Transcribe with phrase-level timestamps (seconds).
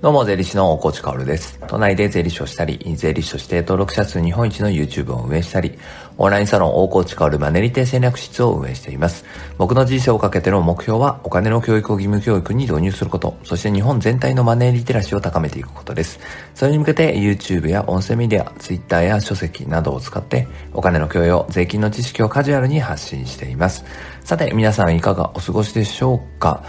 [0.00, 1.58] どうも、税理士の大河内薫です。
[1.66, 5.76] 都内で税理士をしたり、税理士として登録者数日本一の YouTube を運営したり、
[6.18, 9.24] オンラインサロン大河内薫マネリテ戦略室を運営しています。
[9.56, 16.20] 僕の人生をかけての目標は、お金の教育を義務教育に導入すること、そして日本全体のマネーリテラシーを高めていくことです。
[16.54, 23.84] それに向けて YouTube や音声メディア、Twitter や書籍などを使って、お金の教養、税金の知識をカジュアルに発信しています。
[24.22, 26.62] さて、皆さんいかがお過ごしでしょうか？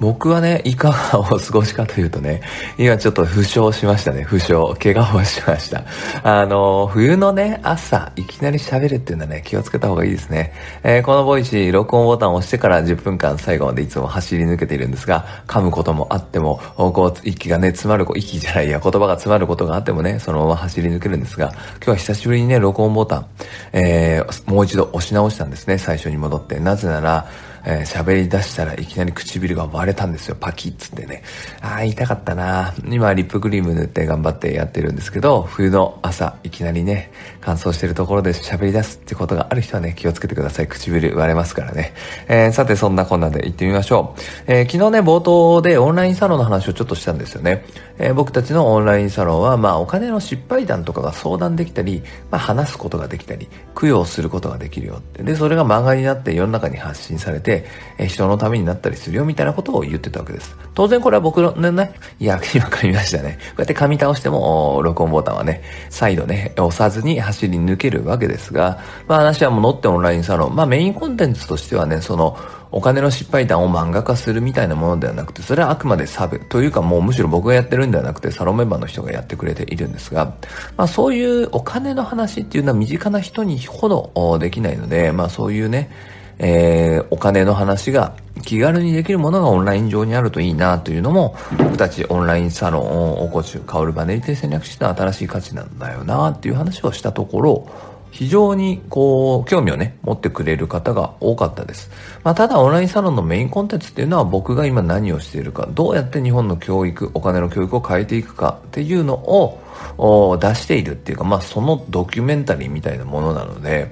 [0.00, 2.42] 僕はね、いかがお過ごしかというとね、
[2.78, 4.22] 今ちょっと負傷しましたね。
[4.22, 4.54] 負傷。
[4.80, 5.84] 怪我をしました。
[6.22, 10.52] あの、冬のね、朝、いきなり喋るっていうのはね、気をつけた方がいいですね。
[10.82, 23.26] えー、この Voicy、録音ボタンを押してから10分間最後までいつも走り抜けているんですが、噛むこともあっても、こう、息がね、詰まる、息じゃないや、言葉が詰まることがあってもね、そのまま走り抜けるんですが、今日は久しぶりにね、録音ボタン、
[23.72, 26.58] えー、もう一度押し直したんですね、最初に戻って。
[26.58, 27.26] なぜなら、
[27.64, 30.36] えー、喋り出したらいきなり唇が割れたんですよ。
[30.38, 31.22] パキッつってね。
[31.60, 37.10] ああ、痛かったな今、リップクリーム塗って頑張ってやってるんですけど、冬の朝、いきなりね、
[37.44, 40.68] 乾燥してるところで喋り出すってことがある人はね、気をつけてください。
[40.68, 41.92] 唇割れますからね。
[42.28, 44.20] えー、さて、そんなこんなで行ってみましょう。
[44.46, 47.64] えー、昨日ね、冒頭でオンラインサロンの話をちょっとしたんですよね。
[47.98, 55.24] えー、僕たちのオンラインサロンは、まあ、お金の失敗談とかが相談できたり、まあ、話すことができたり、供養することができるよって。
[55.24, 57.64] で、それが漫画になって世の中に発信されて、
[57.98, 60.56] えー人のためになったりするよみたいなことを言ってたわけです。
[60.74, 63.38] 当然これは僕のね、いや、今噛みましたね。
[63.50, 70.54] こうやって噛み倒しても、録音ボタンはね、再度ね、押さずに走り抜けるわけですが、まあ話は戻ってオンラインサロン。
[70.54, 72.38] まあメインコンテンツとしてはね、その、
[72.74, 80.34] お金の失敗談を漫画化するみたいなものではなくて、それはあくまでサブというかもうむしろ僕がやってるんではなくて、サロンメンバーの人がやってくれているんですが、
[80.76, 85.90] まあそういうお金の話っていうのは身近な人にほどできないので、まあそういうね、
[86.38, 97.66] えー、お金の話が気軽にできるものがオンライン上にあるといいなというのも、僕たちオンラインサロンを、おこちゅ、カオルバネリテ戦略室の新しい価値なんだよなっていう話をしたところ、
[98.10, 101.90] 非常にこう、興味をね、持ってくれる方が多かったです。
[102.22, 113.90] まあ、ただオンラインサロンのメインコンテンツっていうのは僕が今何をしているか、どうやって日本の教育、お金の教育を変えていくかっていうのを出しているっていうか、まあそのドキュメンタリーみたいなものなので、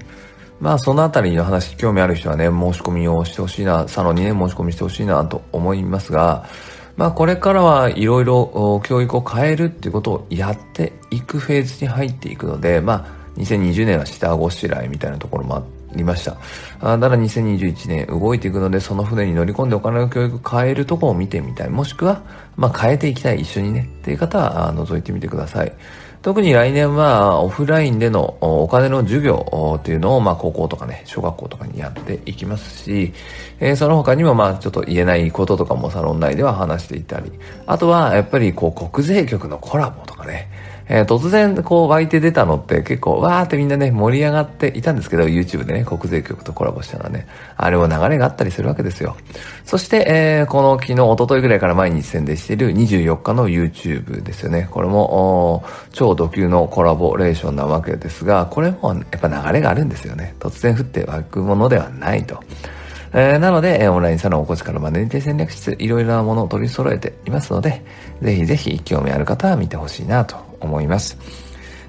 [0.60, 6.46] まあそのあたりの話興味ある人はね、申し込みをしてほしいな、サロンにね、申し込みしてほしいなと思いますが、
[6.96, 16.36] まあこれからはいろいろ教育を変えるっていうことをやっていくフェーズに入っていくので、まあ2020年は下ごしらえみたいなところもあってりました。
[16.80, 21.70] あだから2021年動いていくので、その船に乗り込んでお金の教育変えるとこを見てみたい。
[21.70, 22.22] もしくは、
[22.56, 25.72] まあ変えていきたい、一緒にね、っていう方は覗いてみてください。
[26.22, 33.14] 特に来年はオフラインでのお金の授業っていうのをまあ高校とかね、小学校とかにやっていきますし、
[33.58, 37.32] えー、その他にもまあちょっと言えないこととかもサロン内では話していたり、
[37.66, 40.50] あとはやっぱりこう国税局のコラボとかね、
[40.92, 49.16] えー、突然こう湧いて出たのって結構わーってみんなね盛り上がっていたんですけど YouTube でね国税局とコラボしたらねあれも流れがあったりするわけですよ。
[49.64, 54.66] そして、えー、この昨日一昨日ぐらいから毎日宣伝している24日の YouTube ですよね。
[54.68, 55.62] これも
[55.92, 60.34] 超ド級のコラボレーションなわけですがこれもやっぱ流れがあるんですよね。
[60.40, 62.42] 突然降って湧くものではないと。
[63.12, 67.82] えー、なので、オンラインサロンおこちからマネテ戦略室、いろいろなものを取り揃えていますので、
[68.22, 71.18] ぜひぜひ興味ある方は見てほしいなと思います。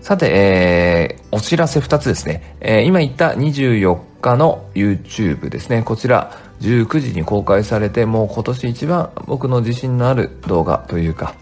[0.02, 2.56] さて、えー、お知らせ2つですね。
[2.60, 5.84] えー、今言った24日の YouTube ですね。
[5.84, 11.36] こちら、19時に公開されて、もう今年一番僕の自信のある動画というか、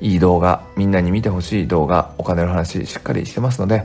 [0.00, 3.84] いい動画、みんなに見てほしい動画、お金の話しっかりしてますので、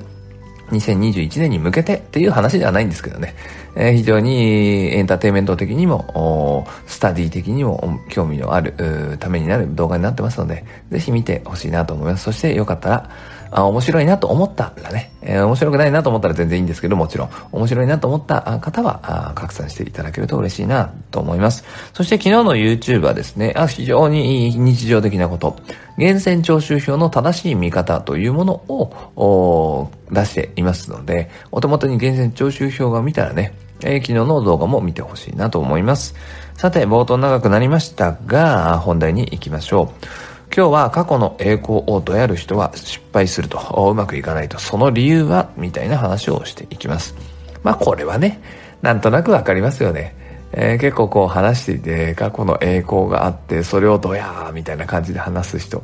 [0.71, 3.35] 2021年に向けてっていう話ではないんですけどね、
[3.75, 12.23] えー、非常にエンターテイメント的にも、スタディ的にも興味のある、ためになる動画になってますので、ぜひ見てほしいなと思います。
[12.23, 13.09] そしてよかったら、
[13.51, 21.65] あ面白いなと思ったらね、えー、面白くないなと思ったら全然いいんですけど、もちろん、面白いなと思った方は、あ拡散していただけると嬉しいなと思います。
[21.93, 25.57] そして昨日の YouTube はですね、あ非常に日常的なこと、
[25.97, 36.15] 源泉徴収票の正しい見方というものを出していますので、お手元に源泉徴収票が見たらね、えー、昨日の動画も見てほしいなと思います。
[36.55, 39.91] さて、冒頭長くなりましたが、本題に行きましょ
[40.27, 40.30] う。
[40.53, 47.15] 今日は過去の栄光をどやる人は失敗すると、うまくいかないと、その理由はみたいな話をしていきます。
[47.63, 48.41] まあこれはね、
[48.81, 50.13] なんとなくわかりますよね。
[50.51, 55.81] えー、結構こう話していて過去の栄光があってそれをどやーみたいな感じで話す人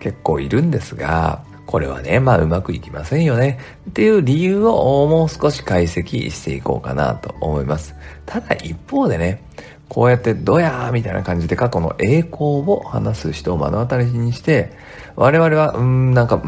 [0.00, 3.60] 結構いるんですが、これはね、まあうまくいきませんよね。
[3.90, 7.94] っていう理由をもう少し解析していこうかなと思います。
[8.26, 9.44] ただ一方でね、
[9.88, 14.72] こうやってドヤーみたいな感じで過去の栄光を話す人を目の当たりにして、
[15.16, 16.42] 我々は、うん、なんか、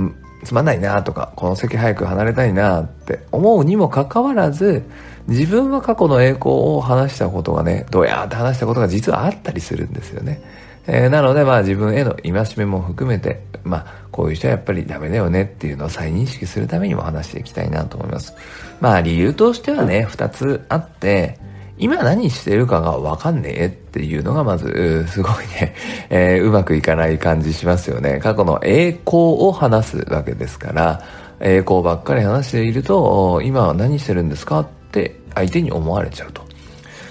[0.45, 4.85] つまんないなとか、この席早く離れたいなって思うにもかかわらず、
[5.27, 10.43] 自分は過去の栄光を話したことがね、ドヤーって話したことが実はあったりするんですよね。
[10.87, 18.35] えー、なのでまあ自分への戒めも含めて、まあこういう人はやっぱりダメだよねっていうのを再認識するためにも話していきたいなと思います。
[18.81, 21.39] まあ理由としてはね、二つあって、
[21.81, 25.75] 今何してるかがわかんねえっていうのがまず、すごいね、
[26.11, 28.21] えー、うまくいかない感じしますよね。
[28.23, 31.03] 過去の栄光を話すわけですから、
[31.41, 36.43] 栄光ばっかり話していると、今は何してるんですかって相手に思われちゃうと。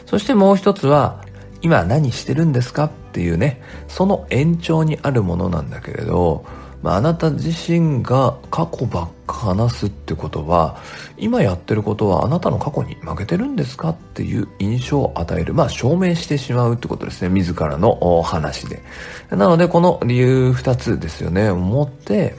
[0.06, 1.24] そしてもう一つは、
[1.64, 6.46] 今何してるんですかっていうね、その延長にあるものなんだけれど、
[6.82, 10.78] まあ、あなた自身が過去ばっか話すってことは、
[11.18, 15.54] 今やってることはあなたの過去に負けてるんですかっていう印象を与える。
[15.54, 17.30] まあ、証明してしまうってことですね。
[17.30, 18.82] 自らの話で。
[19.30, 21.50] なので、この理由2つですよね。
[21.50, 22.36] 思って、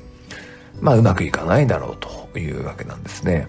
[0.80, 3.48] まあ、うまくいかないだろうというわけなんですね。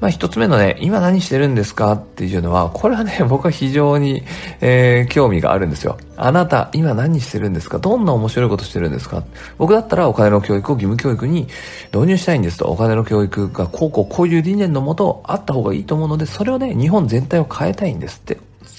[0.00, 4.22] まあ一つ目のね、今何してるんですかっていうのは、これはね、 僕は非常に、
[4.62, 5.98] えー、興味があるんですよ。
[6.16, 7.78] あなた、今何してるんですか？
[7.78, 9.22] どんな面白いことしてるんですか？
[9.58, 11.48] 僕だったらお金の教育を義務教育に
[11.92, 12.66] 導入したいんですと。
[12.66, 18.38] お金の教育がこうこうこういう理念のもとあった方がいいと思うので、それをね、日本全体を変えたいんですって、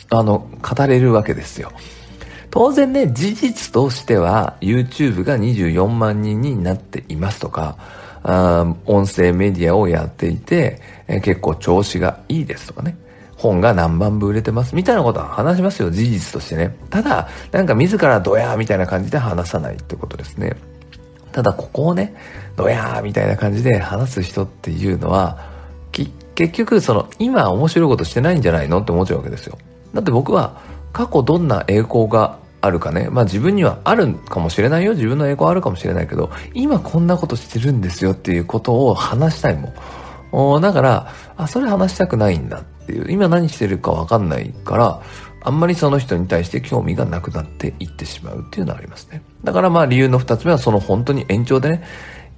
[0.10, 1.72] あの、語れるわけですよ。
[2.50, 7.78] 当然ね、事実としては YouTube が24万人になっていますとか、
[8.24, 12.98] あ音声メディアをやっていて、え、結構調子がいいですとかね。
[13.38, 16.76] 本が何万部売れてますみたいなことは話しますよ、事実としてね。
[16.90, 20.56] ただ、なんか自らドヤーみたいな感じで話さないってことですね。
[21.32, 22.14] ただここをね、
[22.56, 25.50] ドヤーみたいな感じで話す人っていうのは、
[26.36, 29.58] 結局その今面白いことしてないんじゃないのって思っちゃうわけですよ。
[29.94, 30.62] だって僕は
[30.94, 33.10] 過去どんな栄光があるかね。
[33.10, 34.94] まあ自分にはあるかもしれないよ。
[34.94, 39.74] 自分の栄光あるかもしれないけど、今こんなことしてるんですよっていうことを話したいもん。
[40.32, 43.12] おだから、あ、それ話したくないんだっていう。
[43.12, 45.02] 今何してるかわかんないから、
[45.44, 49.24] あんまりその人に対して興味がなくなっていってしまうっていうのはありますね。
[49.44, 51.84] だからまあ理由の二つ目はその本当に延長でね、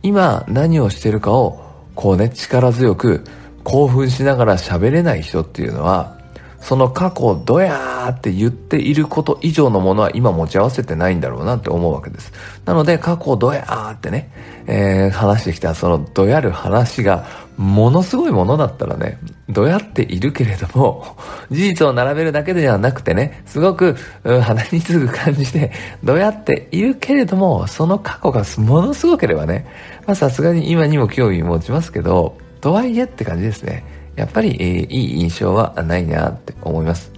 [0.03, 1.61] 今何をしてるかを
[1.95, 3.23] こうね、力強く
[3.63, 6.17] 興奮しながら喋れない人っていうのは、
[6.63, 12.31] その過去をどやーって言っていること以上のものは今持ち合わせてないんだろうなって思うわけです。
[12.65, 14.31] なので過去をどやーってね、
[14.65, 17.27] えー、話してきたそのどやる話が
[17.57, 19.19] ものすごいものだったらね、
[19.49, 21.17] どやっているけれども、
[21.51, 25.71] 事実を並べるだけではなくてね、すごく、鼻につぐ感じで、
[26.03, 29.67] どやっているけれども、その過去がものすごければね、
[30.07, 33.83] まあさすがに今にも興味持ちますけど、とはいえって感じですね。
[34.15, 37.11] やっぱり、えー、いい印象はないなって思います。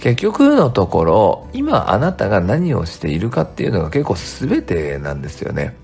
[0.00, 5.76] 結局のところ、今あなたが何をしているかっていうのが結構全てなんですよね。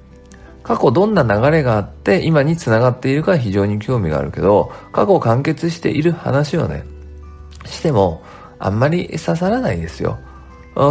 [0.62, 6.84] 過去どんな流れがあって今に繋がっているか非常に興味があるけど、過去完結している話をね、
[7.64, 8.22] しても
[8.58, 10.18] あんまり刺さらないですよ。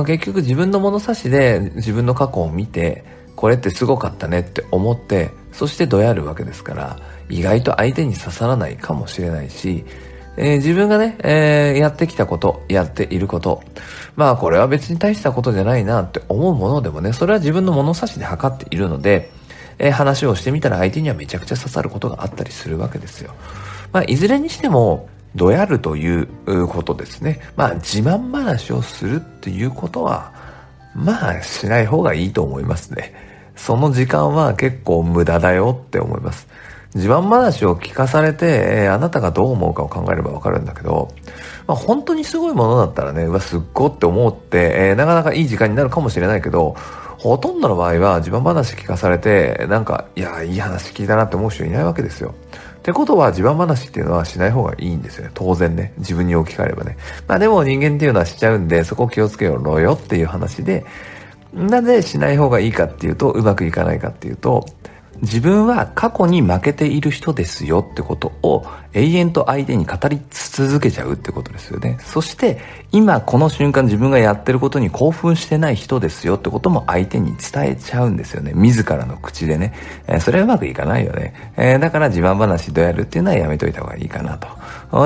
[0.05, 3.03] 結局自分の物差しで自分の過去を見て、
[3.35, 6.99] これってすごかったねって思って、そしてどやるわけですから、
[7.29, 9.85] 意外と相手に刺さらないかもしれないし、
[10.37, 13.63] えー、自分がね、えー、やってきたこと、やっていること、
[14.15, 19.31] まあこれは別に大したことじゃないなって思うものでもね、それは自分の物差しで測っているので、
[19.79, 23.33] えー、話をしてみたら相手にはめちゃくちゃ刺さることがあったりするわけですよ。
[23.91, 26.27] まあいずれにしても、どやるという
[26.67, 27.41] ことですね。
[27.55, 30.31] まあ自慢話をするっていうことは、
[30.93, 33.26] まあしない方がいいと思いますね。
[33.57, 36.47] その時間は結構無駄だよって思います。
[36.95, 41.11] 自慢話を聞かされて、えー、あなたがどう思うかを考えればわかるんだけど、
[41.67, 46.75] まあ、本当にすごいものだったらね、うわ、すっごって思って、えー、なかなかいい時間になるかもしれないけど、
[47.17, 52.35] ほとんどの場合は自慢話聞かされて、なんか、いや、いい話聞いたなって思う人いないわけですよ。
[52.77, 55.31] ってことは自慢話っていうのはしない方がいいんですよね。
[55.33, 55.93] 当然ね。
[55.97, 56.97] 自分に置き換えればね。
[57.27, 60.85] まあでも人間っていうのはしちゃうんで、そこを気をつけろよっていう話で、
[61.53, 64.65] なぜしない方がいいかっていうと、うまくいかないかっていうと、
[65.21, 68.65] 自分は過去に負けている人ですよってことを
[68.97, 71.99] 永遠と相手に語り続けちゃうってことですよね。
[72.01, 72.59] そして
[72.91, 78.53] 今この瞬間自分がやってることに興奮してない人ですよってことも相手に伝えちゃうんですよね。
[78.55, 79.73] 自らの口でね。
[80.07, 81.33] えー、それはうまくいかないよね。
[81.57, 84.47] えー、だから自慢話どうやるっていうのはやめといた方がいいかなと。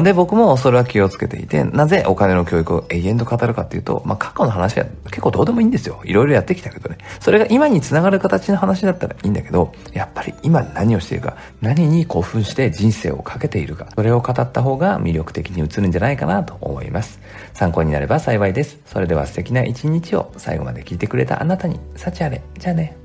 [0.04, 6.00] で、僕もそれは気をつけていて、なぜお金の教育を永遠と語るかっていうと、まあ過去の話は結構どうでもいいんですよ。
[6.06, 6.98] いろいろやってきたけどね。
[7.20, 17.20] それが今につながる形の話だったらいいんだけど、やっぱり今何をしているか、何に興奮して人生をかけているか、か、それを語った方が魅力的に映るんじゃないかなと思います。
[17.54, 18.80] 参考になれば幸いです。
[18.86, 22.42] それでは素敵な一日を最後まで聞いてくれたあなたに、幸あれ。
[22.58, 23.01] じゃあね。